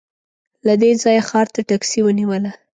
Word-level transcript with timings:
له 0.67 0.73
دې 0.81 0.91
ځايه 1.01 1.21
ښار 1.29 1.47
ته 1.53 1.61
ټکسي 1.69 1.99
ونیوله. 2.03 2.51